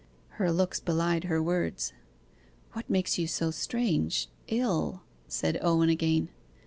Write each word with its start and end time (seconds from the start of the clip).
Her 0.41 0.51
looks 0.51 0.79
belied 0.79 1.25
her 1.25 1.43
words. 1.43 1.93
'What 2.73 2.89
makes 2.89 3.19
you 3.19 3.27
so 3.27 3.51
strange 3.51 4.29
ill?' 4.47 5.03
said 5.27 5.59
Owen 5.61 5.89
again. 5.89 6.29